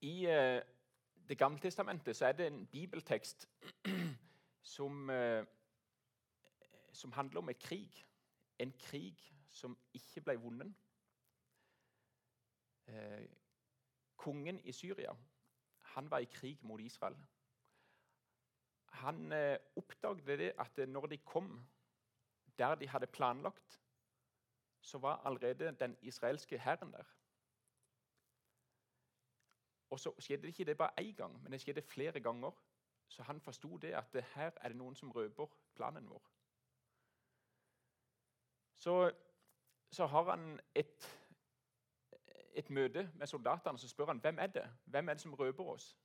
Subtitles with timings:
[0.00, 0.62] I eh,
[1.28, 3.48] Det gamle testamentet så er det en bibeltekst
[4.74, 5.44] som, eh,
[6.92, 8.06] som handler om et krig.
[8.58, 10.72] En krig som ikke ble vunnet.
[12.86, 13.26] Eh,
[14.16, 15.12] kongen i Syria
[15.98, 17.16] han var i krig mot Israel.
[19.02, 21.66] Han eh, oppdaget det at når de kom
[22.58, 23.80] der de hadde planlagt,
[24.80, 27.04] så var allerede den israelske hæren der.
[29.90, 32.50] Og så skjedde det ikke det bare én gang, men det skjedde flere ganger.
[33.08, 36.30] Så han forsto det at det her er det noen som røper planen vår.
[38.76, 39.12] Så,
[39.90, 41.20] så har han et,
[42.52, 45.64] et møte med soldatene så spør han, hvem er det Hvem er det som røper
[45.64, 45.98] oss.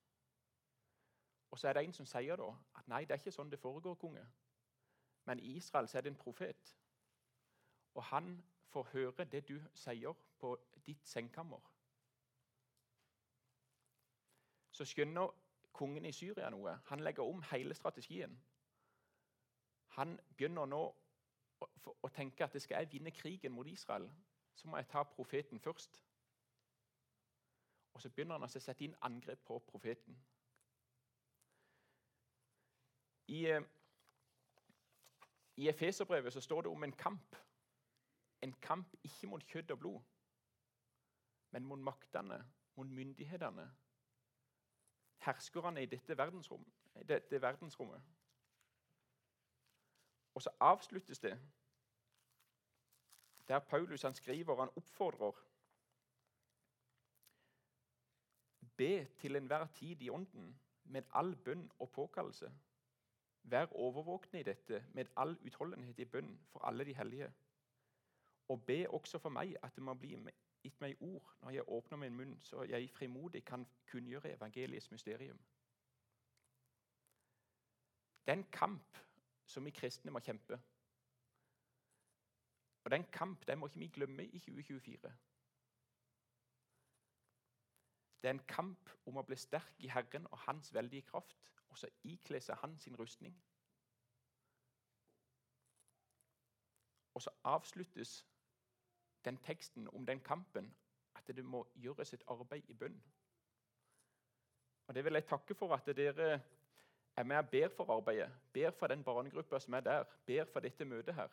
[1.51, 3.59] Og så er det en som sier da at nei, det er ikke sånn det
[3.59, 4.23] foregår, konge.
[5.25, 6.77] Men i Israel så er det en profet.
[7.93, 11.72] Og han får høre det du sier på ditt sengekammer.
[14.73, 15.29] Så skjønner
[15.73, 16.77] kongen i Syria noe.
[16.89, 18.33] Han legger om hele strategien.
[19.97, 20.81] Han begynner nå
[21.61, 21.67] å,
[22.01, 24.09] å tenke at skal jeg vinne krigen mot Israel,
[24.55, 26.01] så må jeg ta profeten først.
[27.93, 30.17] Og så begynner han å sette inn angrep på profeten.
[33.27, 33.61] I, eh,
[35.55, 37.35] i Efeserbrevet så står det om en kamp.
[38.41, 40.01] En kamp ikke mot kjøtt og blod,
[41.51, 42.41] men mot maktene,
[42.75, 43.69] mot myndighetene.
[45.25, 46.65] Herskerne i dette, verdensrom,
[47.07, 48.01] dette verdensrommet.
[50.33, 51.37] Og så avsluttes det
[53.47, 55.31] der Paulus han skriver han oppfordrer
[58.77, 62.51] Be til enhver tid i ånden med all bønn og påkallelse.
[63.43, 67.33] Vær overvåkne i dette med all utholdenhet i bønn for alle de hellige.
[68.47, 70.15] Og be også for meg at det må bli
[70.63, 75.39] gitt meg ord når jeg åpner min munn, så jeg frimodig kan kunngjøre evangeliets mysterium.
[78.25, 78.97] Det er en kamp
[79.45, 80.59] som vi kristne må kjempe.
[82.83, 85.13] Og den kamp den må ikke vi glemme i 2024.
[88.21, 91.77] Det er en kamp om å bli sterk i Herren og Hans veldige kraft, og
[91.77, 93.35] så ikle seg Hans rustning.
[97.13, 98.25] Og så avsluttes
[99.25, 100.73] den teksten om den kampen
[101.15, 103.03] at det må gjøres et arbeid i bønn.
[104.87, 106.41] Og Det vil jeg takke for at dere
[107.15, 108.31] er med og ber for arbeidet.
[108.53, 110.03] Ber for den barnegruppa som er der.
[110.25, 111.29] Ber for dette møtet her.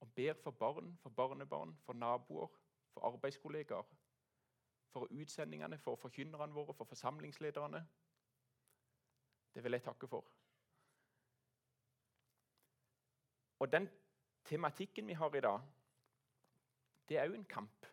[0.00, 2.48] Og ber for barn, for barnebarn, for naboer,
[2.92, 3.82] for arbeidskollegaer
[4.90, 7.86] for utsendingene, for forkynnerne våre, for forsamlingslederne.
[9.54, 10.24] Det vil jeg takke for.
[13.58, 13.88] Og den
[14.44, 15.60] tematikken vi har i dag,
[17.10, 17.86] det er òg en kamp.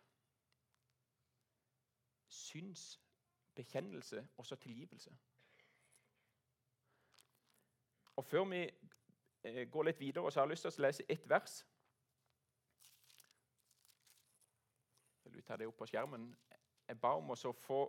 [2.30, 3.00] Syns,
[3.58, 5.16] bekjennelse og så tilgivelse.
[8.16, 8.62] Og Før vi
[9.42, 11.58] eh, går litt videre, så har jeg lyst til å lese ett vers.
[15.24, 16.30] Vil du ta det opp på skjermen?
[16.88, 17.80] jeg ba om å få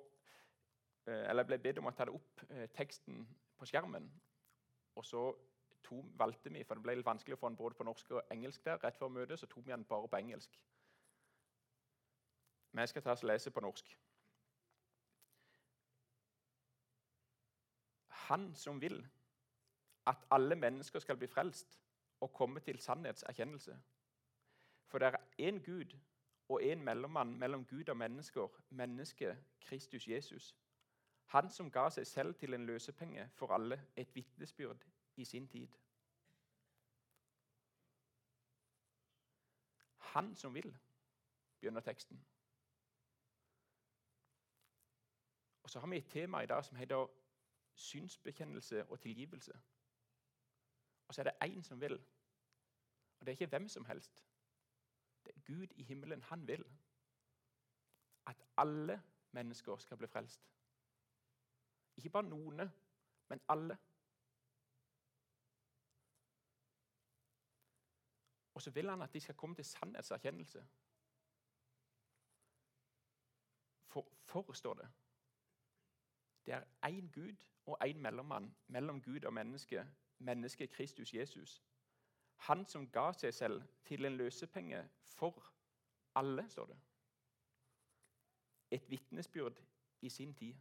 [1.07, 3.23] eh, eller jeg ble bedt om å ta det opp eh, teksten
[3.59, 4.09] på skjermen.
[4.99, 5.23] Og så
[5.85, 8.33] to, valgte vi, for det ble litt vanskelig å få den både på norsk og
[8.33, 10.59] engelsk der, rett før møtet, så tok vi den bare på engelsk.
[12.71, 13.99] Men jeg skal ta og lese på norsk.
[18.07, 19.07] Han som vil
[20.07, 21.79] at alle mennesker skal bli frelst
[22.19, 23.79] og komme til sannhetserkjennelse.
[24.87, 25.97] For det er én Gud
[26.49, 30.55] og en mellommann mellom Gud og mennesker, mennesket Kristus Jesus.
[31.25, 34.85] Han som ga seg selv til en løsepenge for alle, et vitnesbyrd
[35.15, 35.67] i sin tid.
[39.97, 40.77] Han som vil,
[41.59, 42.25] begynner teksten.
[45.69, 47.07] Og Så har vi et tema i dag som heter
[47.73, 49.51] synsbekjennelse og tilgivelse.
[51.07, 51.93] Og så er det én som vil.
[53.19, 54.25] Og det er ikke hvem som helst.
[55.25, 56.65] Det er Gud i himmelen, han vil
[58.25, 60.49] at alle mennesker skal bli frelst.
[61.95, 62.69] Ikke bare noen,
[63.27, 63.77] men alle.
[68.53, 70.67] Og så vil han at de skal komme til sannhetserkjennelse.
[73.87, 74.89] For, for det.
[76.49, 77.35] Det er én Gud
[77.65, 79.87] og én mellommann mellom Gud og menneske,
[80.17, 81.63] mennesket Kristus Jesus.
[82.35, 85.53] Han som ga seg selv til en løsepenge for
[86.15, 86.77] alle, står det.
[88.71, 89.61] Et vitnesbyrd
[90.01, 90.55] i sin tid.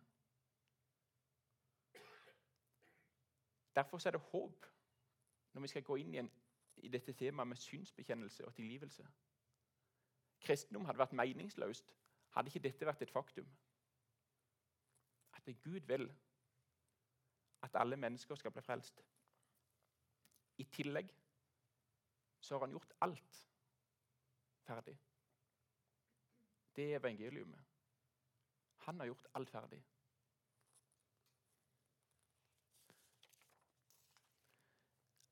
[3.75, 4.67] Derfor er det håp
[5.53, 6.31] når vi skal gå inn igjen
[6.77, 9.09] i dette temaet med synsbekjennelse og tilgivelse.
[10.41, 11.95] Kristendom hadde vært meningsløst
[12.29, 13.49] hadde ikke dette vært et faktum.
[15.49, 16.11] Det Gud vil
[17.63, 19.01] at alle mennesker skal bli frelst.
[20.59, 21.09] I tillegg
[22.41, 23.39] så har han gjort alt
[24.61, 24.99] ferdig.
[26.77, 27.65] Det er evangeliumet.
[28.77, 29.85] Han har gjort alt ferdig.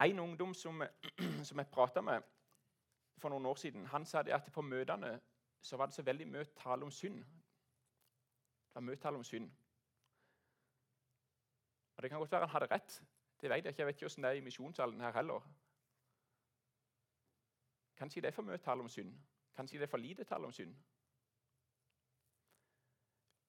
[0.00, 0.82] En ungdom som,
[1.44, 2.22] som jeg prata med
[3.18, 5.20] for noen år siden, han sa at på møtene
[5.60, 7.18] så var det så veldig mye tale om synd.
[7.18, 9.50] Det var mye tale om synd.
[11.96, 13.02] Og Det kan godt være han hadde rett.
[13.40, 15.40] Det vet Jeg ikke Jeg vet ikke hvordan det er i misjonssalen her heller.
[17.96, 19.14] Kanskje det er for mye tall om synd.
[19.56, 20.76] Kanskje det er for lite tall om synd.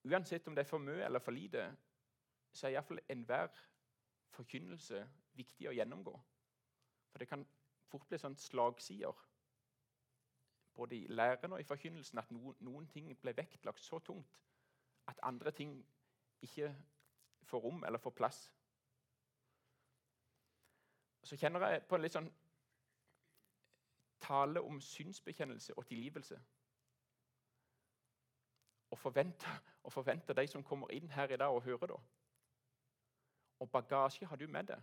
[0.04, 1.78] Uansett om det er for mye eller for lite,
[2.54, 3.52] så er iallfall enhver
[4.30, 5.02] forkynnelse
[5.34, 6.14] viktig å gjennomgå.
[7.12, 7.44] For det kan
[7.92, 9.20] fort bli sånn slagsider,
[10.78, 14.40] både i læren og i forkynnelsen, at noen, noen ting ble vektlagt så tungt
[15.08, 15.74] at andre ting
[16.44, 16.70] ikke
[17.48, 18.42] får rom eller får plass.
[21.24, 22.30] Så kjenner jeg på en litt sånn
[24.24, 26.40] tale om synsbekjennelse og tilgivelse
[28.92, 31.88] og forventer, og forventer de som kommer inn her i dag og hører.
[31.88, 31.98] da.
[33.60, 34.82] Og bagasje har du med deg.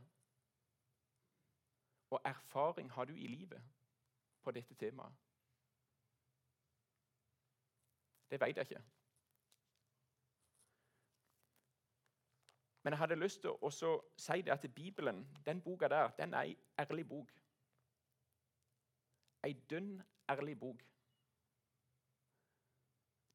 [2.11, 3.63] Og erfaring har du i livet
[4.43, 5.13] på dette temaet.
[8.31, 8.83] Det vet jeg ikke.
[12.85, 16.51] Men jeg hadde lyst til å si det at Bibelen, den boka der, den er
[16.51, 17.31] ei ærlig bok.
[19.45, 20.83] Ei dønn ærlig bok.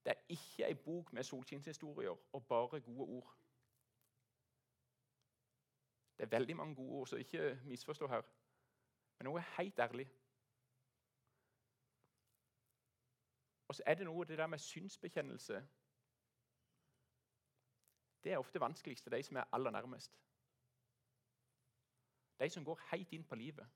[0.05, 3.33] Det er ikke ei bok med solskinnshistorier og bare gode ord.
[6.17, 8.21] Det er veldig mange gode ord, så ikke misforstå her.
[9.17, 10.07] Men noe er helt ærlig.
[13.67, 15.67] Og så er det noe det der med synsbekjennelse
[18.23, 20.19] Det er ofte vanskeligst til de som er aller nærmest.
[22.39, 23.67] De som går helt inn på livet.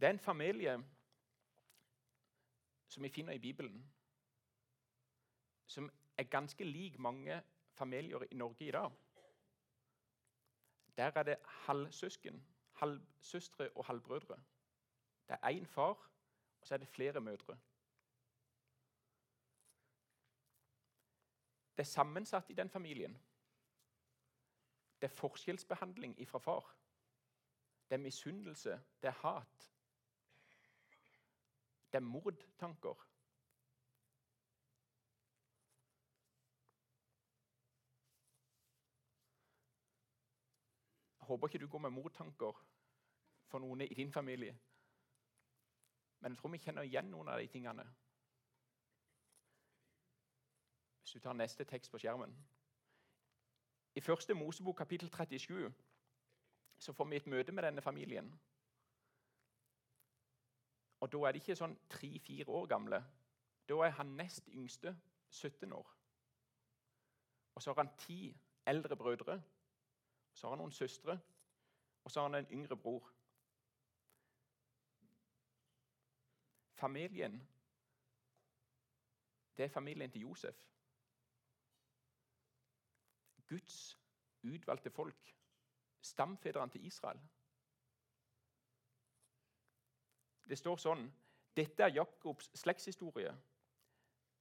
[0.00, 0.84] Det er en familie
[2.88, 3.92] som vi finner i Bibelen,
[5.66, 7.42] som er ganske lik mange
[7.72, 8.90] familier i Norge i dag.
[10.96, 14.36] Der er det halvsøsken, halvsøstre og halvbrødre.
[15.28, 16.10] Det er én far,
[16.60, 17.58] og så er det flere mødre.
[21.76, 23.18] Det er sammensatt i den familien.
[25.00, 26.76] Det er forskjellsbehandling ifra far.
[27.88, 29.70] Det er misunnelse, det er hat,
[31.92, 33.06] det er mordtanker.
[41.20, 42.66] Jeg håper ikke du går med mordtanker
[43.46, 44.58] for noen i din familie.
[46.20, 47.84] Men jeg tror vi kjenner igjen noen av de tingene.
[51.10, 52.36] Hvis du tar neste tekst på skjermen.
[53.94, 55.74] I første Mosebok kapittel 37
[56.78, 58.40] så får vi et møte med denne familien.
[61.00, 63.02] Og da er de ikke sånn tre-fire år gamle.
[63.66, 64.94] Da er han nest yngste
[65.30, 65.90] 17 år.
[67.54, 68.36] Og så har han ti
[68.66, 69.40] eldre brødre.
[70.32, 71.18] Så har han noen søstre,
[72.04, 73.10] og så har han en yngre bror.
[76.78, 77.42] Familien
[79.56, 80.70] Det er familien til Josef.
[83.50, 83.98] Guds
[84.42, 85.36] utvalgte folk.
[86.00, 87.20] Stamfedrene til Israel.
[90.48, 91.02] Det står sånn
[91.56, 93.32] Dette er Jakobs slektshistorie.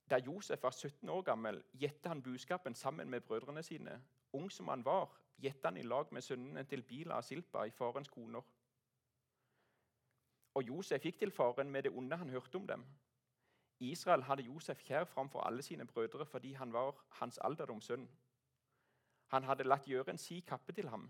[0.10, 3.98] Da Josef var 17 år gammel, gjette han budskapen sammen med brødrene sine.
[4.34, 7.74] Ung som han var, gjette han i lag med sønnene til Bila og Silpa i
[7.74, 8.46] farens koner.
[10.54, 12.86] Og Josef gikk til faren med det onde han hørte om dem.
[13.80, 18.10] Israel hadde Josef kjær framfor alle sine brødre fordi han var hans alderdoms sønn.
[19.29, 21.09] Han hadde latt gjøre en si kappe til ham.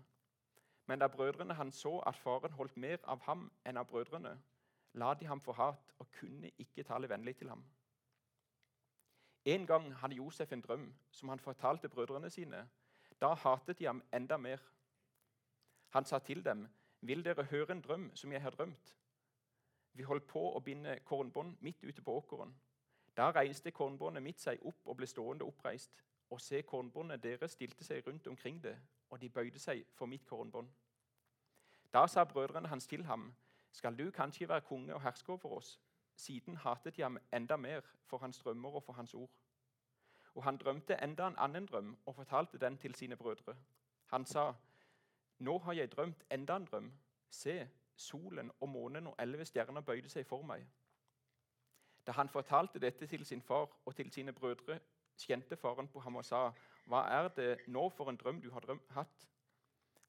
[0.86, 4.32] Men da brødrene hans så at faren holdt mer av ham enn av brødrene,
[4.92, 7.64] la de ham få hat og kunne ikke tale vennlig til ham.
[9.44, 12.68] En gang hadde Josef en drøm som han fortalte brødrene sine.
[13.20, 14.58] Da hatet de ham enda mer.
[15.88, 16.68] Han sa til dem,
[17.00, 18.96] 'Vil dere høre en drøm som jeg har drømt?'
[19.92, 22.54] Vi holdt på å binde kornbånd midt ute på åkeren.
[23.16, 26.04] Da reiste kornbåndet mitt seg opp og ble stående oppreist.
[26.30, 28.78] Og se, kornbåndet deres stilte seg rundt omkring det,
[29.10, 30.68] og de bøyde seg for mitt kornbånd.
[31.92, 33.34] Da sa brødrene hans til ham,
[33.72, 35.80] skal du kanskje være konge og herske over oss.
[36.16, 39.30] Siden hatet de ham enda mer for hans drømmer og for hans ord.
[40.34, 43.56] Og han drømte enda en annen drøm og fortalte den til sine brødre.
[44.06, 44.52] Han sa,
[45.38, 46.92] Nå har jeg drømt enda en drøm.
[47.30, 50.66] Se, solen og månen og elleve stjerner bøyde seg for meg.
[52.06, 54.78] Da han fortalte dette til sin far og til sine brødre,
[55.20, 56.50] kjente faren på ham og sa,
[56.86, 59.28] 'Hva er det nå for en drøm du har drøm hatt?'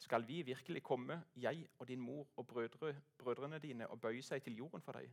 [0.01, 4.44] Skal vi virkelig komme, jeg og din mor og brødre, brødrene dine, og bøye seg
[4.44, 5.12] til jorden for deg?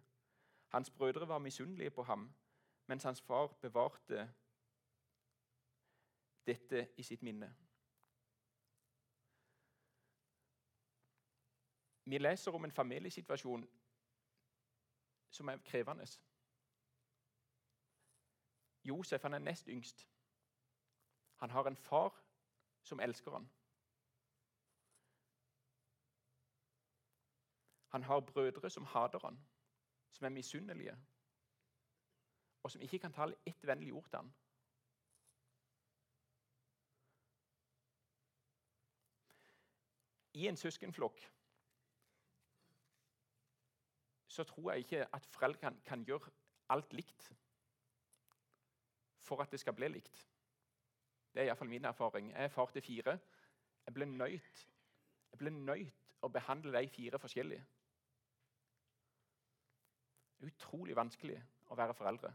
[0.69, 2.35] Hans brødre var misunnelige på ham,
[2.87, 4.33] mens hans far bevarte
[6.47, 7.55] dette i sitt minne.
[12.05, 13.69] Vi leser om en familiesituasjon
[15.31, 16.07] som er krevende.
[18.89, 20.09] Josef han er nest yngst.
[21.37, 22.15] Han har en far
[22.83, 23.51] som elsker han.
[27.89, 29.39] Han har brødre som hater han,
[30.13, 30.99] som er misunnelige,
[32.63, 34.35] og som ikke kan tale ett vennlig ord til han.
[40.35, 41.25] I en søskenflokk
[44.29, 46.31] så tror jeg ikke at foreldre kan, kan gjøre
[46.69, 47.33] alt likt
[49.29, 50.25] for at det skal bli likt.
[51.35, 52.33] Det er iallfall min erfaring.
[52.33, 53.19] Jeg er far til fire.
[53.87, 54.67] Jeg ble nøyt
[55.31, 57.59] jeg ble nøyt å behandle de fire forskjellig.
[60.39, 62.33] Det er utrolig vanskelig å være foreldre.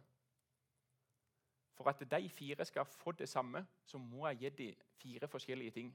[1.73, 5.75] For at de fire skal få det samme, så må jeg gi dem fire forskjellige
[5.79, 5.93] ting.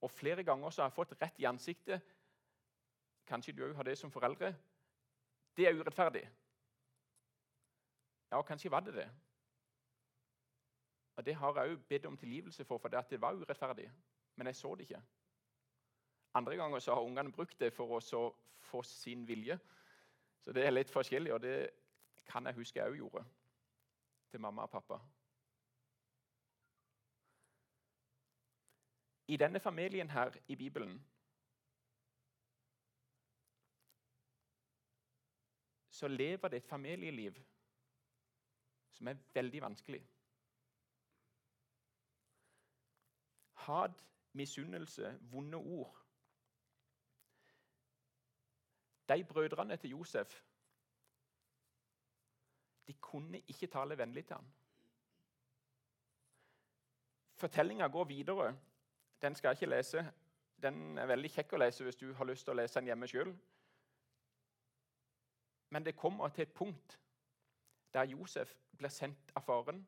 [0.00, 2.00] Og Flere ganger så har jeg fått rett i ansiktet.
[3.26, 4.52] Kanskje du òg har det som foreldre.
[5.56, 6.22] Det er urettferdig.
[8.30, 9.10] Ja, kanskje var det det.
[11.16, 13.90] Og Det har jeg òg bedt om tilgivelse for, for det, det var urettferdig.
[14.36, 15.02] Men jeg så det ikke.
[16.34, 19.58] Andre ganger så har ungene brukt det for å få sin vilje.
[20.40, 21.70] Så det er litt forskjellig, og det
[22.26, 23.24] kan jeg huske jeg òg gjorde
[24.30, 25.00] til mamma og pappa.
[29.28, 31.00] I denne familien her i Bibelen
[35.90, 37.40] så lever det et familieliv
[38.96, 40.00] som er veldig vanskelig.
[43.66, 46.02] Hat, misunnelse, vonde ord.
[49.08, 50.42] De brødrene til Josef
[52.86, 54.46] de kunne ikke tale vennlig til ham.
[57.34, 58.58] Fortellinga går videre.
[59.22, 60.12] Den skal jeg ikke lese.
[60.62, 63.08] Den er veldig kjekk å lese hvis du har lyst til å lese den hjemme
[63.10, 63.32] sjøl.
[65.70, 66.98] Men det kommer til et punkt
[67.96, 69.80] der Josef blir sendt av faren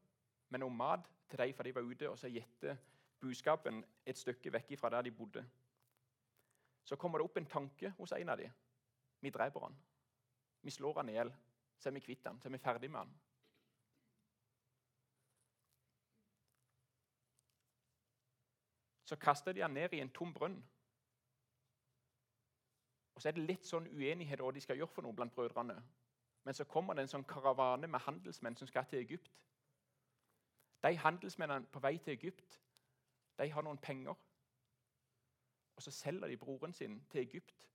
[0.49, 2.79] med noe mat til dem, for de var ute og så gjette
[3.21, 5.45] budskapen et stykke vekk fra der de bodde.
[6.88, 8.53] Så kommer det opp en tanke hos en av dem.
[9.21, 9.77] Vi dreper han.
[10.62, 11.33] Vi slår han i hjel.
[11.79, 12.41] Så er vi kvitt han.
[12.41, 13.12] Så er vi ferdig med han.
[19.05, 20.57] Så kaster de han ned i en tom brønn.
[23.15, 25.75] Og Så er det litt sånn uenighet hva de skal gjøre for noe blant brødrene.
[26.45, 29.30] Men så kommer det en sånn karavane med handelsmenn som skal til Egypt.
[30.83, 32.61] De handelsmennene på vei til Egypt
[33.38, 34.14] de har noen penger.
[35.76, 37.68] Og så selger de broren sin til Egypt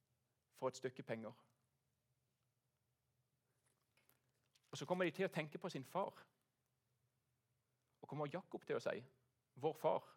[0.59, 1.33] for et stykke penger.
[4.71, 6.25] Og Så kommer de til å tenke på sin far.
[8.01, 9.03] Og kommer Jakob til å si
[9.55, 10.09] 'vår far'.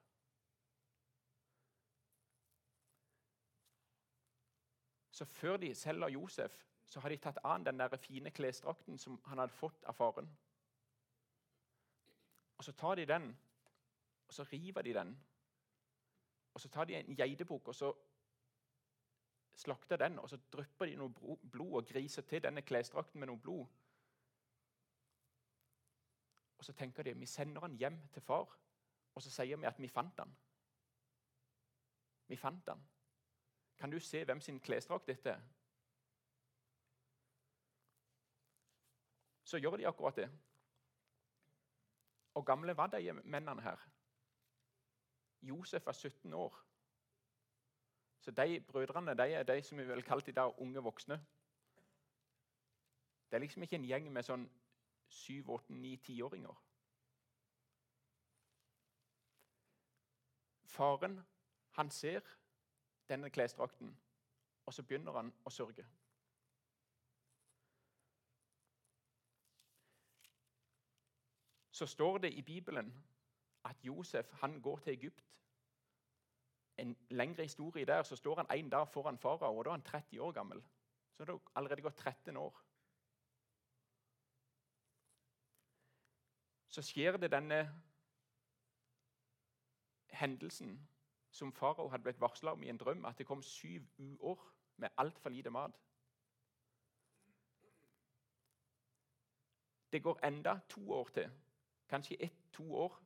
[5.11, 9.21] Så før de selger Josef, så har de tatt an den der fine klesdrakten som
[9.25, 10.29] han hadde fått av faren.
[12.59, 13.39] Og Så tar de den,
[14.29, 15.25] og så river de den.
[16.55, 17.93] Og Så tar de en geitebukk og så
[19.55, 23.41] slakter den, og så drypper de noe blod og griser til denne klesdrakten med noe
[23.41, 23.67] blod.
[26.59, 28.59] Og Så tenker de vi sender han hjem til far,
[29.15, 30.37] og så sier vi at vi fant han.
[32.29, 32.89] Vi fant han.
[33.79, 35.41] Kan du se hvem sin klesdrakt dette er?
[39.47, 40.27] Så gjør de akkurat det.
[42.35, 43.79] Og gamle var de mennene her?
[45.43, 46.59] Josef var 17 år.
[48.21, 51.27] Så de brødrene de er de som vi vil kalle de der unge voksne.
[53.31, 54.49] Det er liksom ikke en gjeng med sånn
[55.09, 56.63] syv, åtte, ni, tiåringer.
[60.65, 61.21] Faren,
[61.79, 62.21] han ser
[63.09, 63.95] denne klesdrakten,
[64.67, 65.87] og så begynner han å sørge.
[71.77, 73.05] Så står det i Bibelen
[73.65, 75.25] at Josef han går til Egypt.
[76.79, 79.83] En lengre historie der så står han en dag foran farao, og da er han
[79.83, 80.65] 30 år gammel.
[81.13, 82.63] Så det er allerede gått 13 år.
[86.69, 87.83] Så skjer det denne
[90.09, 90.89] hendelsen
[91.31, 94.89] som farao hadde blitt varsla om i en drøm, at det kom syv uår med
[94.97, 95.77] altfor lite mat.
[99.93, 101.31] Det går enda to år til,
[101.89, 103.03] kanskje ett-to år.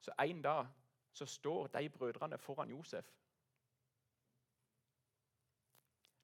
[0.00, 0.68] Så en dag
[1.12, 3.12] så står de brødrene foran Josef.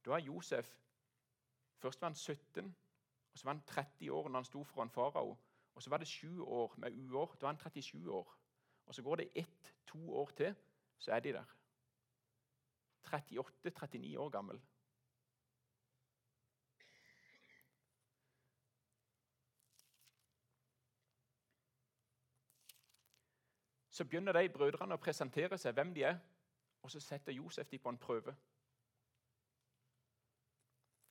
[0.04, 0.76] Da er Josef
[1.80, 2.76] Først var han 17,
[3.32, 5.38] og så var han 30 år når han sto foran farao.
[5.74, 7.34] Og så var det sju år med uår.
[7.40, 8.38] Da var han 37 år.
[8.86, 10.54] Og så går det ett-to år til,
[10.98, 11.44] så er de der.
[13.06, 14.60] 38-39 år gammel.
[24.00, 26.14] Så begynner de brødrene å presentere seg, hvem de er,
[26.80, 28.33] og så setter Josef dem på en prøve.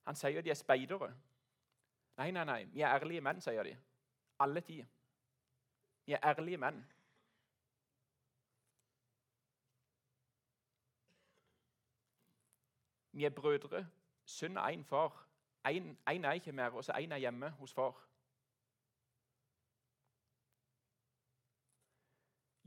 [0.07, 1.11] Han sier de er speidere.
[2.17, 3.75] Nei, nei, nei, vi er ærlige menn, sier de.
[4.41, 4.79] Alle ti.
[6.07, 6.81] Vi er ærlige menn.
[13.11, 13.85] Vi er brødre,
[14.25, 15.27] Synd er én far.
[15.67, 18.08] Én er ikke mer, og så én er hjemme hos far.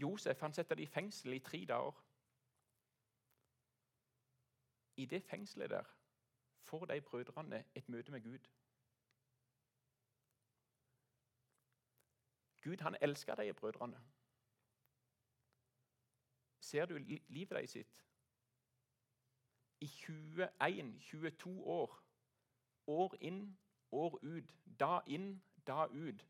[0.03, 2.05] Josef han setter de i fengsel i tre dager.
[4.97, 5.85] I det fengselet der
[6.61, 8.49] får de brødrene et møte med Gud.
[12.63, 14.01] Gud han elsker de brødrene.
[16.61, 18.05] Ser du livet deres sitt?
[19.81, 22.03] I 21-22 år,
[22.87, 23.59] år inn,
[23.93, 26.27] år ut, da inn, da ut,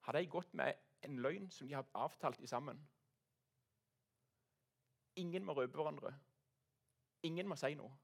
[0.00, 2.88] har de gått med en løgn som de har avtalt i sammen.
[5.16, 6.12] Ingen må røpe hverandre.
[7.22, 7.96] Ingen må si noe.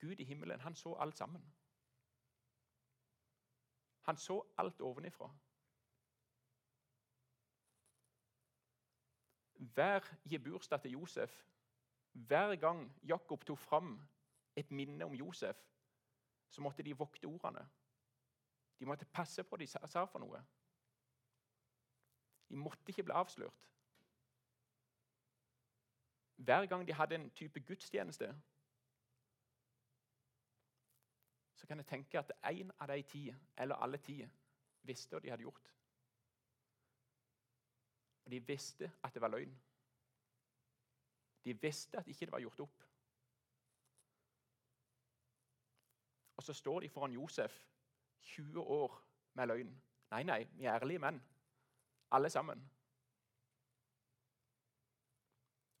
[0.00, 1.44] Gud i himmelen, han så alt sammen.
[4.06, 5.30] Han så alt ovenifra.
[9.58, 11.46] Hver gebursdag til Josef,
[12.12, 13.96] hver gang Jakob tok fram
[14.56, 15.56] et minne om Josef,
[16.48, 17.68] så måtte de vokte ordene.
[18.78, 20.42] De måtte passe på hva de sa for noe.
[22.48, 23.70] De måtte ikke bli avslørt.
[26.36, 28.28] Hver gang de hadde en type gudstjeneste,
[31.56, 34.20] så kan jeg tenke at én av de ti, eller alle ti,
[34.82, 35.72] visste hva de hadde gjort.
[38.24, 39.54] Og de visste at det var løgn.
[41.44, 42.82] De visste at ikke det var gjort opp.
[46.36, 47.62] Og så står de foran Josef
[48.26, 48.96] 20 år
[49.34, 49.74] med løgn.
[50.10, 51.20] Nei, nei, vi er ærlige menn.
[52.10, 52.62] Alle sammen.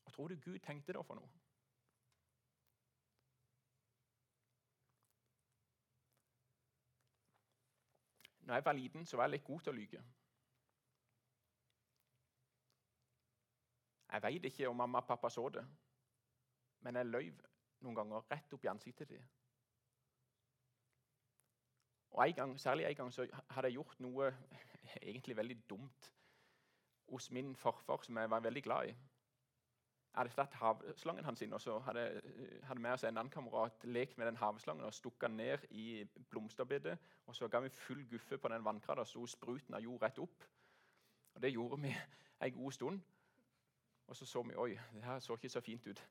[0.04, 1.30] Hva tror du Gud tenkte da for noe?
[8.46, 10.02] Når jeg var liten, så var jeg litt god til å lyge.
[14.12, 15.64] Jeg veit ikke om mamma og pappa så det,
[16.86, 17.32] men jeg løy
[17.82, 19.24] noen ganger rett opp i ansiktet til.
[22.10, 24.30] Og en gang, Særlig en gang så hadde jeg gjort noe
[25.02, 26.12] egentlig veldig dumt
[27.08, 28.94] hos min farfar, som jeg var veldig glad i.
[30.16, 32.22] Jeg hadde tatt havslangen hans inn, og så hadde,
[32.64, 36.98] hadde oss en annen kamerat lekt med den havslangen og stukket den ned i blomsterbedet.
[37.26, 40.18] Og så ga vi full guffe på den vannkrana, og så spruten av jord rett
[40.18, 40.44] opp.
[41.34, 41.92] Og Det gjorde vi
[42.44, 43.00] en god stund.
[44.06, 46.08] Og så så vi oi, det her så ikke så fint ut.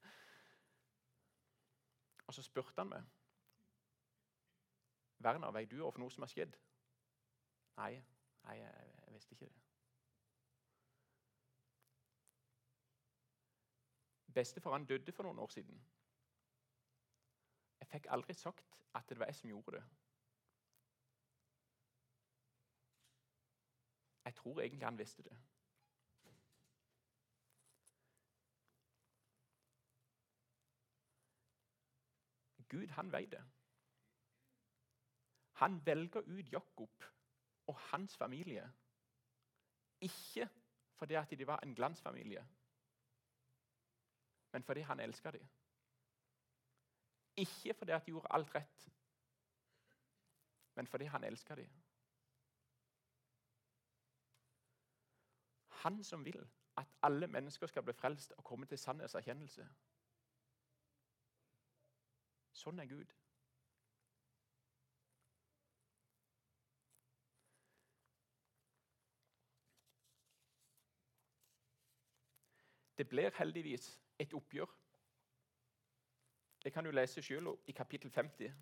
[2.28, 3.04] Og så spurte han meg
[5.20, 6.58] Werner, vet du for noe som har skjedd?
[7.78, 7.94] Nei,
[8.46, 9.62] nei jeg, jeg visste ikke det.
[14.36, 15.80] Bestefar han døde for noen år siden.
[17.80, 19.84] Jeg fikk aldri sagt at det var jeg som gjorde det.
[24.26, 25.38] Jeg tror egentlig han visste det.
[32.70, 33.44] Gud, han vet det.
[35.56, 37.04] Han velger ut Jakob
[37.68, 38.74] og hans familie.
[40.02, 40.50] Ikke
[40.96, 42.48] fordi at de var en glansfamilie,
[44.52, 45.48] men fordi han elska dem.
[47.36, 48.90] Ikke fordi at de gjorde alt rett,
[50.76, 51.70] men fordi han elska dem.
[55.70, 59.68] Han som vil at alle mennesker skal bli frelst og komme til sannhetserkjennelse.
[62.56, 63.12] Sånn er Gud.
[72.98, 74.72] Det blir heldigvis et oppgjør.
[76.64, 78.54] Det kan du lese sjøl i kapittel 50.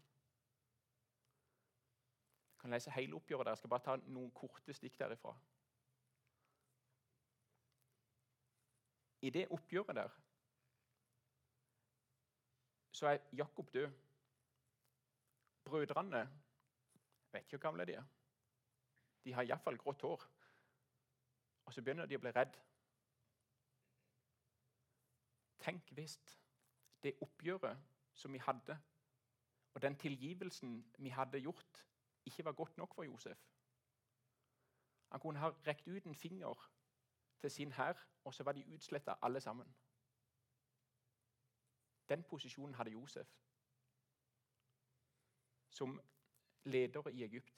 [2.52, 3.52] Du kan lese hele oppgjøret der.
[3.52, 5.36] Jeg skal bare ta noen korte stikk derifra.
[9.22, 10.20] I det oppgjøret der
[12.94, 13.92] så er Jakob død.
[15.66, 16.30] Brødrene
[17.32, 18.04] vet ikke hvor gamle de er.
[19.24, 20.28] De har iallfall grått hår.
[21.66, 22.60] Og så begynner de å bli redd.
[25.64, 26.20] Tenk hvis
[27.04, 27.80] det oppgjøret
[28.14, 28.76] som vi hadde,
[29.74, 31.86] og den tilgivelsen vi hadde gjort,
[32.26, 33.40] ikke var godt nok for Josef.
[35.12, 36.70] Han kunne ha rekt ut en finger
[37.42, 39.76] til sin hær, og så var de utsletta alle sammen.
[42.10, 43.28] Den posisjonen hadde Josef
[45.74, 46.02] som
[46.64, 47.54] leder i Egypt.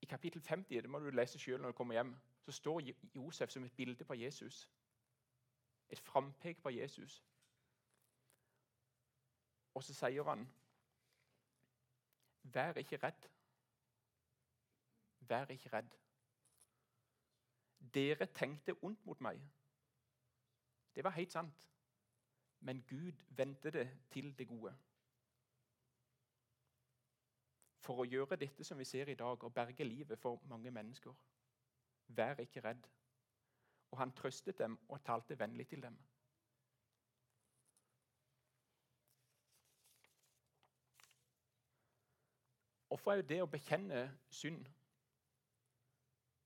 [0.00, 2.80] I kapittel 50 det må du lese selv når du kommer hjem, så står
[3.14, 4.70] Josef som et bilde på Jesus.
[5.90, 7.24] Et frampek på Jesus.
[9.74, 10.48] Og så sier han
[12.42, 13.28] Vær ikke redd.
[15.20, 15.94] Vær ikke redd.
[17.94, 19.40] Dere tenkte ondt mot meg.
[20.94, 21.68] Det var helt sant.
[22.60, 24.74] Men Gud vendte det til det gode.
[27.80, 31.12] For å gjøre dette som vi ser i dag, og berge livet for mange mennesker.
[32.08, 32.88] Vær ikke redd.
[33.90, 35.98] Og han trøstet dem og talte vennlig til dem.
[42.88, 44.66] Hvorfor er jo det å bekjenne synd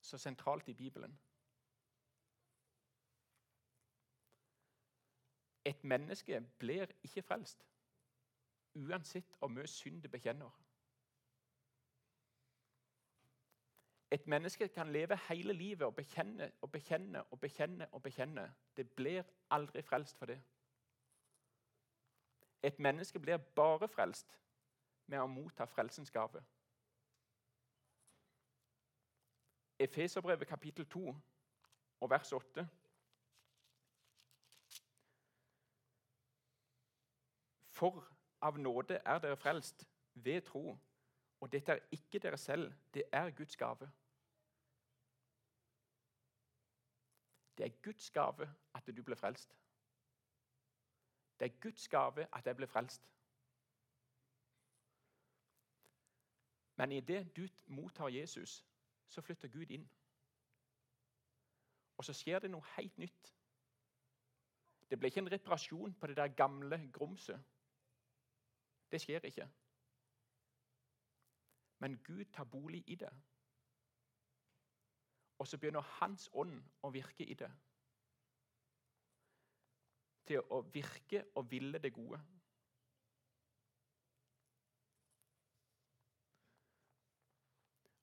[0.00, 1.18] så sentralt i Bibelen?
[5.64, 7.66] Et menneske blir ikke frelst
[8.78, 10.50] uansett hvor mye synd det bekjenner.
[14.10, 17.88] Et menneske kan leve hele livet og bekjenne og bekjenne og bekjenne.
[17.92, 18.54] og bekjenne.
[18.76, 20.42] Det blir aldri frelst for det.
[22.62, 24.38] Et menneske blir bare frelst
[25.06, 26.42] med å motta frelsens gave.
[29.78, 31.16] Efeserbrevet kapittel 2
[32.00, 32.68] og vers 8.
[37.70, 38.08] For
[38.42, 40.78] av nåde er dere frelst ved tro,
[41.40, 43.90] og dette er ikke dere selv, det er Guds gave.
[47.58, 49.56] Det er Guds gave at du ble frelst.
[51.40, 53.08] Det er Guds gave at jeg ble frelst.
[56.76, 58.64] Men idet du mottar Jesus,
[59.08, 59.90] så flytter Gud inn.
[61.96, 63.34] Og så skjer det noe helt nytt.
[64.90, 67.40] Det blir ikke en reparasjon på det der gamle grumset.
[68.90, 69.48] Det skjer ikke.
[71.78, 73.12] Men Gud tar bolig i det.
[75.38, 77.50] Og så begynner Hans ånd å virke i det.
[80.26, 82.20] Til å virke og ville det gode.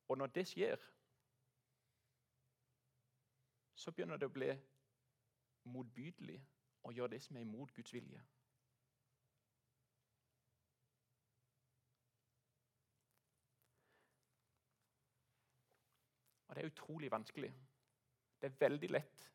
[0.07, 0.77] Og når det skjer,
[3.75, 4.51] så begynner det å bli
[5.63, 6.37] motbydelig
[6.85, 8.21] å gjøre det som er imot Guds vilje.
[16.55, 17.51] Det er utrolig vanskelig.
[18.41, 19.31] Det er veldig lett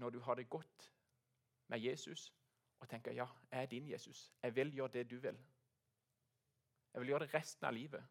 [0.00, 0.92] når du har det godt
[1.68, 2.32] med Jesus
[2.80, 4.32] og tenker ja, jeg er din Jesus.
[4.42, 5.36] Jeg vil gjøre det du vil.
[6.92, 8.04] Jeg vil gjøre det resten av livet.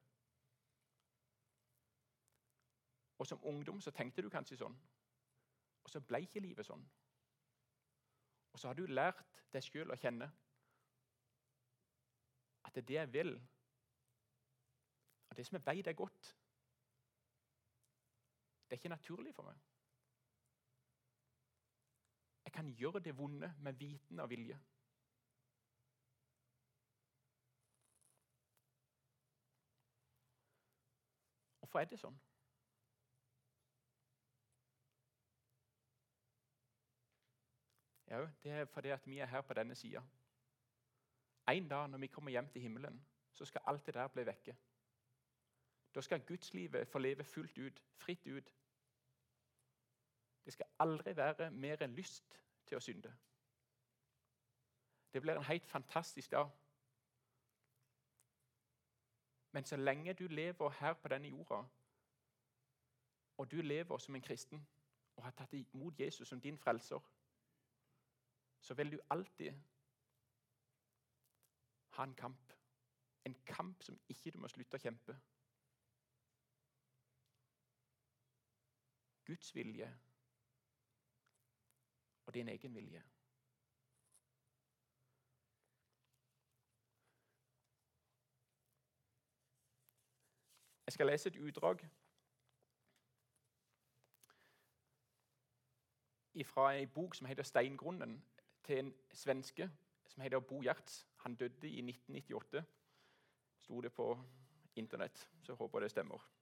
[3.17, 4.76] Og Som ungdom så tenkte du kanskje sånn,
[5.84, 6.86] og så ble ikke livet sånn.
[8.54, 10.30] Og så har du lært deg sjøl å kjenne
[12.63, 13.34] at det er det jeg vil,
[15.29, 16.37] og det som jeg vet er godt,
[18.63, 19.55] det er ikke naturlig for meg.
[22.45, 24.59] Jeg kan gjøre det vonde med viten og vilje.
[31.59, 32.15] Hvorfor er det sånn?
[38.09, 40.01] Ja, Det er fordi at vi er her på denne sida.
[41.49, 44.55] En dag når vi kommer hjem til himmelen, så skal alt det der bli vekke.
[45.95, 48.56] Da skal gudslivet få leve fullt ut, fritt ut.
[50.45, 53.12] Det skal aldri være mer enn lyst til å synde.
[55.13, 56.49] Det blir en helt fantastisk dag.
[59.52, 61.63] Men så lenge du lever her på denne jorda,
[63.38, 64.67] og du lever som en kristen
[65.15, 66.99] og har tatt imot Jesus som din frelser,
[68.60, 69.54] så vil du alltid
[71.89, 72.54] ha en kamp.
[73.25, 75.15] En kamp som ikke du må slutte å kjempe.
[79.29, 79.99] Guds vilje
[82.25, 83.03] og din egen vilje.
[90.85, 91.79] Jeg skal lese et utdrag
[96.45, 98.21] fra ei bok som heter 'Steingrunnen'
[98.63, 99.71] til en svenske
[100.07, 101.05] som heter Bo Gjertz.
[101.17, 102.63] Han døde i 1998.
[103.59, 104.23] Sto det på
[104.75, 106.38] Internett, så jeg håper det stemmer.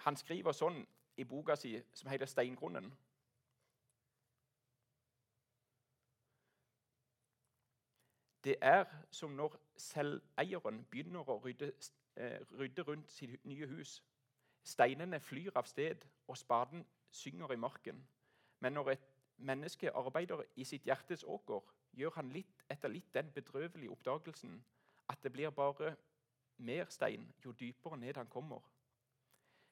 [0.00, 0.86] Han skriver sånn
[1.16, 2.92] i boka si som heter 'Steingrunnen'.
[8.44, 11.72] Det er som når selveieren begynner å rydde,
[12.16, 14.02] eh, rydde rundt sitt nye hus.
[14.64, 18.08] Steinene flyr av sted, og spaden synger i marken.
[18.60, 21.60] Men når et menneske arbeider i sitt hjertes åker,
[21.92, 24.64] gjør han litt etter litt den bedrøvelige oppdagelsen
[25.08, 25.96] at det blir bare
[26.58, 28.60] mer stein jo dypere ned han kommer.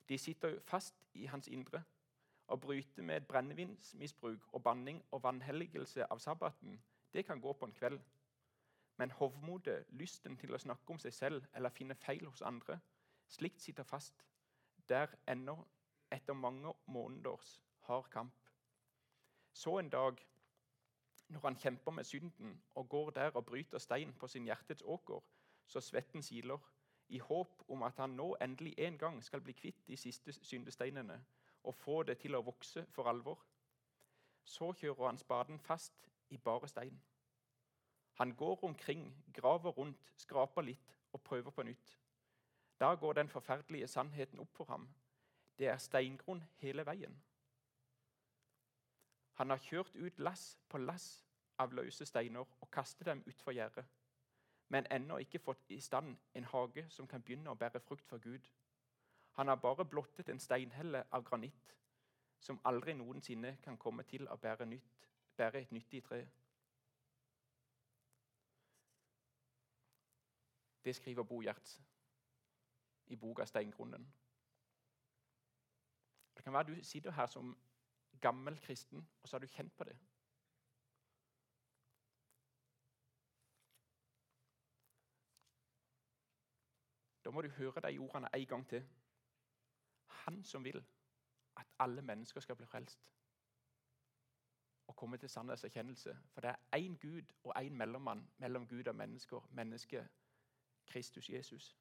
[0.09, 1.83] De sitter fast i hans indre.
[2.49, 6.79] Å bryte med brennevinsmisbruk og banning og vanhelligelse av sabbaten,
[7.13, 8.01] det kan gå på en kveld.
[8.97, 12.81] Men hovmodet, lysten til å snakke om seg selv eller finne feil hos andre,
[13.29, 14.25] slikt sitter fast.
[14.89, 15.59] Der ennå
[16.11, 18.49] etter mange måneders hard kamp.
[19.53, 20.17] Så en dag,
[21.29, 25.21] når han kjemper med synden og går der og bryter stein på sin hjertets åker,
[25.67, 26.59] så svetten siler,
[27.09, 31.21] i håp om at han nå endelig en gang skal bli kvitt de siste syndesteinene
[31.63, 33.39] og få det til å vokse for alvor.
[34.45, 37.01] Så kjører han spaden fast i bare stein.
[38.21, 41.99] Han går omkring, graver rundt, skraper litt og prøver på nytt.
[42.81, 44.89] Da går den forferdelige sannheten opp for ham.
[45.59, 47.23] Det er steingrunn hele veien.
[49.39, 51.25] Han har kjørt ut lass på lass
[51.59, 53.87] av løse steiner og kastet dem utfor gjerdet
[54.69, 58.19] men ennå ikke fått i stand en hage som kan begynne å bære frukt for
[58.19, 58.51] Gud.
[59.39, 61.75] Han har bare blottet en steinhelle av granitt
[62.41, 66.27] som aldri noensinne kan komme til å bære, nytt, bære et nyttig tre.
[70.85, 71.81] Det skriver Bo Gjerts
[73.07, 74.07] i boka 'Steingrunnen'.
[76.37, 77.59] Det kan være du sitter her som
[78.21, 79.99] gammel kristen, og så har du kjent på det.
[87.29, 88.89] Da må du høre de ordene en gang til.
[90.07, 90.85] Han som vil
[91.57, 93.11] at alle mennesker skal bli frelst
[94.87, 96.17] og komme til sannhetserkjennelse.
[96.33, 100.09] For det er én Gud og én mellommann mellom Gud og mennesker, mennesket
[100.87, 101.77] Kristus Jesus.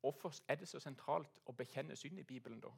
[0.00, 2.68] Hvorfor er det så sentralt å bekjenne synd i Bibelen, da?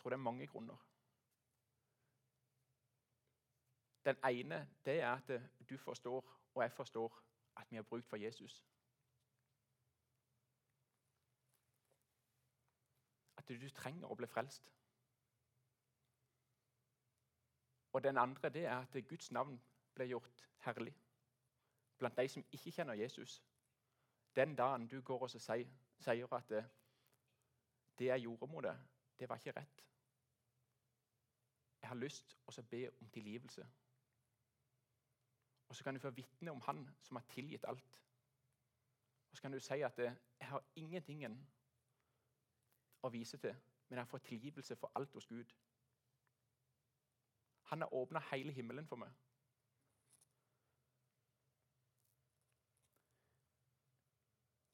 [0.00, 0.76] Jeg tror det er mange grunner.
[4.04, 7.22] Den ene det er at du forstår, og jeg forstår,
[7.56, 8.66] at vi har bruk for Jesus.
[13.36, 14.72] At du trenger å bli frelst.
[17.92, 19.60] Og den andre det er at Guds navn
[19.94, 20.96] ble gjort herlig
[21.98, 23.42] blant de som ikke kjenner Jesus.
[24.36, 25.68] Den dagen du går og sier,
[26.32, 26.64] at det,
[27.98, 28.76] det jeg gjorde mot deg,
[29.18, 29.89] det var ikke rett.
[31.80, 33.66] Jeg har lyst til å be om tilgivelse.
[35.68, 38.00] Og så kan du få vitne om Han som har tilgitt alt.
[39.30, 41.46] Og så kan du si at jeg har ingenting
[43.02, 43.54] å vise til,
[43.88, 45.54] men jeg har fått tilgivelse for alt hos Gud.
[47.70, 49.12] Han har åpna hele himmelen for meg.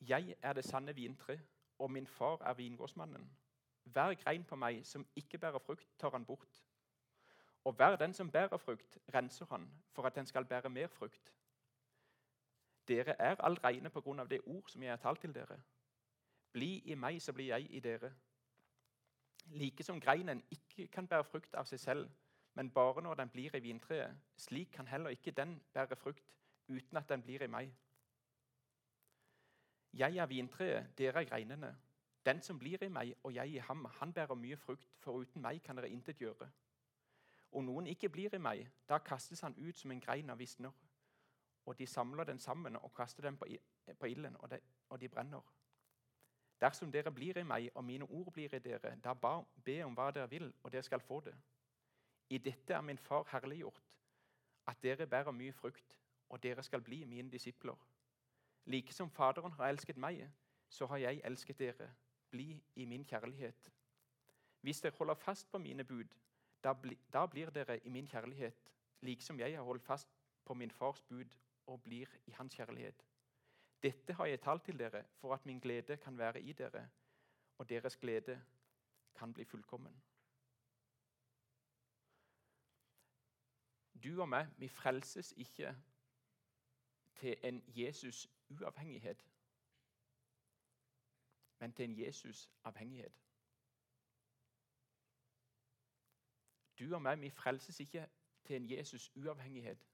[0.00, 1.40] Jeg er det sanne vintre,
[1.78, 3.30] og min far er vingårdsmannen.
[3.84, 6.62] Hver grein på meg som ikke bærer frukt, tar han bort.
[7.66, 11.32] Og hver den som bærer frukt, renser han for at den skal bære mer frukt.
[12.88, 15.56] Dere er all reine på grunn av det ord som jeg har talt til dere.
[16.52, 18.12] Bli i meg, så blir jeg i dere.
[19.46, 22.10] Like som greinen ikke kan bære frukt av seg selv,
[22.54, 26.36] men bare når den blir i vintreet, slik kan heller ikke den bære frukt
[26.68, 27.74] uten at den blir i meg.
[29.92, 31.72] Jeg er vintreet, dere er greinene.
[32.26, 35.42] Den som blir i meg og jeg i ham, han bærer mye frukt, for uten
[35.42, 36.50] meg kan dere intet gjøre.
[37.56, 40.72] Og noen ikke blir i meg, da kastes han ut som en grein av visner.
[41.66, 45.40] Og de samler den sammen og kaster den på ilden, og og de brenner.
[46.60, 49.14] Dersom dere blir i meg, og mine ord blir i dere, da
[49.64, 51.34] be om hva dere vil, og dere skal få det.
[52.28, 53.82] I dette er min far herliggjort,
[54.66, 57.76] at dere bærer mye frukt, og dere skal bli mine disipler.
[58.66, 60.30] Like som Faderen har elsket meg,
[60.68, 61.90] så har jeg elsket dere
[62.30, 63.72] bli i min kjærlighet.
[64.60, 66.08] Hvis dere holder fast på mine bud,
[66.64, 68.62] da, bli, da blir dere i min kjærlighet,
[69.00, 70.08] liksom jeg har holdt fast
[70.44, 73.06] på min fars bud og blir i hans kjærlighet.
[73.82, 76.88] Dette har jeg talt til dere for at min glede kan være i dere,
[77.58, 78.42] og deres glede
[79.14, 80.02] kan bli fullkommen.
[84.04, 85.76] Du og meg, vi frelses ikke
[87.16, 89.26] til en Jesus-uavhengighet,
[91.58, 93.25] men til en Jesus-avhengighet.
[96.78, 98.08] Du og meg, vi frelses ikke
[98.44, 99.86] til en Jesus-uavhengighet.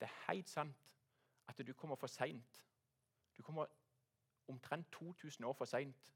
[0.00, 0.76] Det er helt sant
[1.48, 2.66] at du kommer for seint.
[3.36, 3.66] Du kommer
[4.48, 6.14] omtrent 2000 år for seint.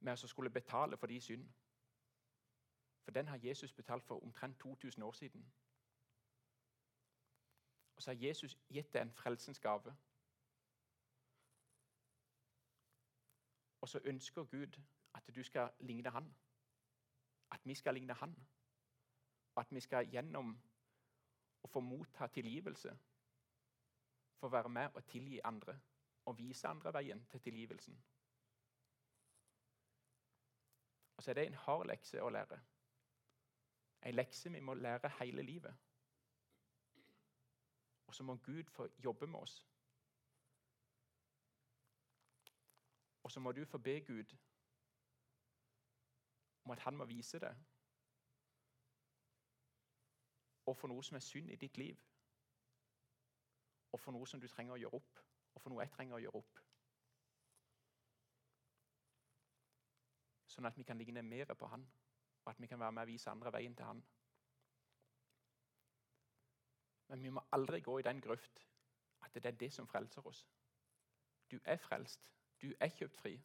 [0.00, 1.48] Med å skulle betale for de synd.
[3.02, 5.52] For den har Jesus betalt for omtrent 2000 år siden.
[7.96, 9.96] Og så har Jesus gitt deg en frelsens gave.
[13.88, 14.80] Og så ønsker Gud
[15.14, 16.34] at du skal ligne Han.
[17.50, 18.36] At vi skal ligne Han.
[19.54, 20.50] Og at vi skal gjennom
[21.62, 22.92] å få motta tilgivelse
[24.38, 25.78] få være med og tilgi andre
[26.24, 27.96] og vise andre veien til tilgivelsen.
[31.16, 32.60] Og så er det en hard lekse å lære.
[34.02, 35.74] En lekse vi må lære hele livet.
[38.06, 39.64] Og så må Gud få jobbe med oss.
[43.28, 44.36] Og så må du få be Gud
[46.64, 47.56] om at han må vise det.
[50.66, 51.98] Og for noe som er synd i ditt liv.
[53.92, 55.20] Og for noe som du trenger å gjøre opp.
[55.52, 56.62] Og for noe jeg trenger å gjøre opp.
[60.46, 61.84] Sånn at vi kan ligne mer på Han,
[62.46, 64.02] og at vi kan være med og vise andre veien til Han.
[67.12, 68.64] Men vi må aldri gå i den grøft
[69.20, 70.46] at det er det som frelser oss.
[71.52, 72.37] Du er frelst.
[72.62, 73.36] Du er kjøpt fri.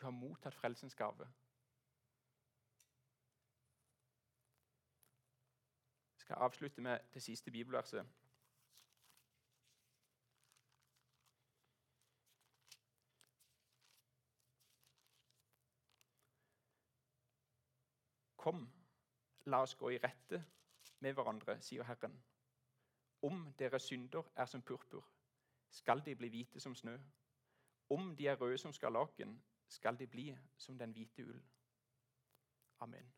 [0.00, 1.26] Du har mottatt frelsens gave.
[6.14, 8.06] Jeg skal avslutte med det siste bibelverset.
[18.36, 18.68] Kom,
[19.44, 20.44] la oss gå i rette
[21.04, 22.14] med hverandre, sier Herren.
[23.22, 25.04] Om deres synder er som purpur,
[25.70, 26.94] skal de bli hvite som snø.
[27.90, 31.42] Om de er røde som skarlaken, skal de bli som den hvite ull.
[32.80, 33.12] Amen.